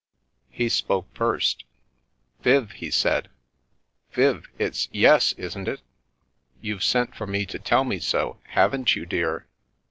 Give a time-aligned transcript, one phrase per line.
[0.49, 1.63] "He spoke first."
[2.41, 3.29] Viv," he said,"
[4.13, 5.81] Viv, it's' yes/ isn't it?
[6.59, 9.45] You've sent for me to tell me so, haven't you, dear